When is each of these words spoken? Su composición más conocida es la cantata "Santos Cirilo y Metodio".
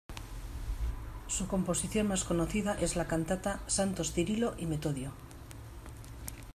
Su 1.27 1.47
composición 1.47 2.07
más 2.07 2.23
conocida 2.23 2.73
es 2.81 2.95
la 2.95 3.05
cantata 3.07 3.59
"Santos 3.67 4.13
Cirilo 4.13 4.55
y 4.57 4.65
Metodio". 4.65 5.11